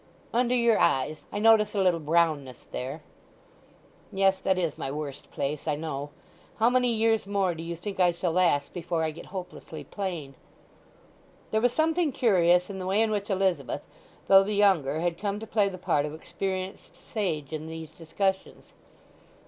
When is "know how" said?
5.75-6.71